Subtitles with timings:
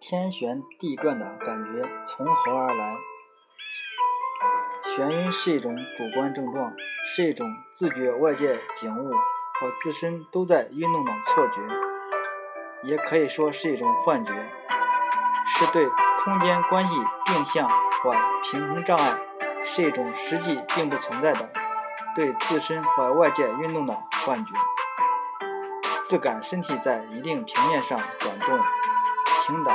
[0.00, 2.96] 天旋地转的感觉从何而来？
[4.96, 6.72] 眩晕是一种主观症状，
[7.16, 11.54] 是一种自觉外界景物和自身都在运动的错觉，
[12.84, 14.32] 也可以说是一种幻觉，
[15.56, 15.86] 是对
[16.22, 19.18] 空间关系定向或平衡障碍，
[19.64, 21.48] 是一种实际并不存在的
[22.14, 24.52] 对自身或外界运动的幻觉，
[26.06, 28.60] 自感身体在一定平面上转动。
[29.46, 29.72] 倾倒、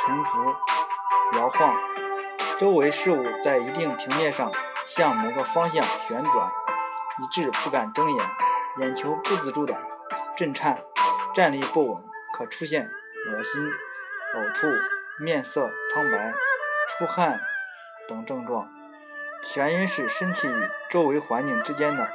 [0.00, 0.54] 沉浮、
[1.38, 1.76] 摇晃，
[2.58, 4.50] 周围事物在一定平面上
[4.86, 6.50] 向某个方向旋转，
[7.20, 8.30] 以致不敢睁眼，
[8.78, 9.78] 眼球不自主的
[10.36, 10.82] 震颤，
[11.32, 12.02] 站立不稳，
[12.36, 12.90] 可出现
[13.30, 13.70] 恶心、
[14.34, 14.66] 呕吐、
[15.22, 16.34] 面色苍白、
[16.98, 17.38] 出汗
[18.08, 18.68] 等症状。
[19.52, 22.08] 眩晕是身体与周围环境之间的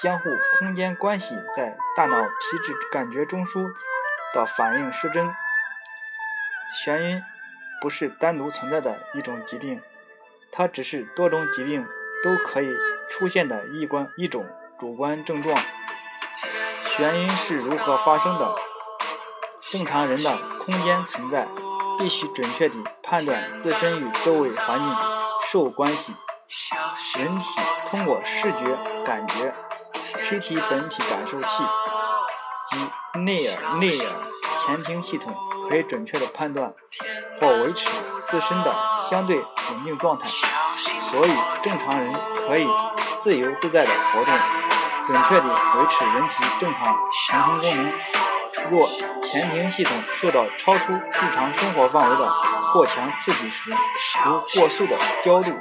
[0.00, 3.72] 相互空间关系在大脑皮质感觉中枢
[4.34, 5.34] 的反应失真。
[6.84, 7.22] 眩晕
[7.80, 9.82] 不是单独存在的一种疾病，
[10.50, 11.86] 它只是多种疾病
[12.24, 12.74] 都可以
[13.10, 14.46] 出现的一关一种
[14.78, 15.58] 主观症状。
[16.96, 18.54] 眩晕是如何发生的？
[19.60, 21.48] 正常人的空间存在
[21.98, 24.88] 必须准确地判断自身与周围环境
[25.50, 26.14] 受关系。
[27.16, 27.44] 人体
[27.88, 29.54] 通过视觉感觉
[30.28, 31.46] 躯体本体感受器
[32.70, 34.12] 及内耳内耳
[34.66, 35.34] 前庭系统。
[35.68, 36.74] 可以准确的判断
[37.40, 37.88] 或维持
[38.20, 38.74] 自身的
[39.08, 41.30] 相对稳定状态，所以
[41.62, 42.12] 正常人
[42.46, 42.68] 可以
[43.22, 44.34] 自由自在的活动，
[45.06, 47.92] 准确地维持人体正常平衡功能。
[48.70, 48.86] 若
[49.22, 52.30] 前庭系统受到超出日常生活范围的
[52.74, 53.70] 过强刺激时，
[54.26, 55.54] 如过速的焦虑、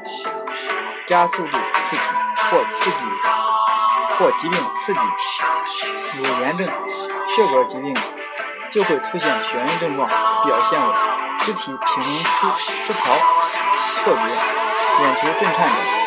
[1.11, 2.01] 加速度刺激
[2.49, 2.95] 或刺激
[4.17, 4.99] 或疾病刺激，
[6.19, 7.94] 有炎症、血管疾病。
[8.72, 10.88] 就会出现眩晕症状，表现为
[11.39, 13.03] 肢体平衡失失调、
[14.05, 16.00] 错觉、眼球震颤等。